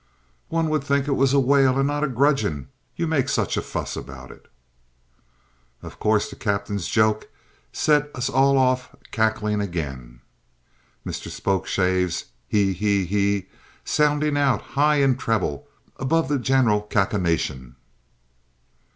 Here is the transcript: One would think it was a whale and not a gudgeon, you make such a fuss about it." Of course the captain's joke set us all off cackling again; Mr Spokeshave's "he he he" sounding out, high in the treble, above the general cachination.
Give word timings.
One 0.49 0.69
would 0.71 0.83
think 0.83 1.07
it 1.07 1.11
was 1.13 1.31
a 1.31 1.39
whale 1.39 1.77
and 1.77 1.85
not 1.87 2.03
a 2.03 2.07
gudgeon, 2.07 2.69
you 2.95 3.05
make 3.05 3.29
such 3.29 3.55
a 3.55 3.61
fuss 3.61 3.95
about 3.95 4.31
it." 4.31 4.47
Of 5.83 5.99
course 5.99 6.27
the 6.27 6.35
captain's 6.35 6.87
joke 6.87 7.29
set 7.71 8.09
us 8.15 8.27
all 8.27 8.57
off 8.57 8.95
cackling 9.11 9.61
again; 9.61 10.21
Mr 11.05 11.29
Spokeshave's 11.29 12.25
"he 12.47 12.73
he 12.73 13.05
he" 13.05 13.47
sounding 13.85 14.37
out, 14.37 14.63
high 14.73 14.95
in 14.95 15.11
the 15.11 15.17
treble, 15.17 15.67
above 15.99 16.29
the 16.29 16.39
general 16.39 16.81
cachination. 16.81 17.75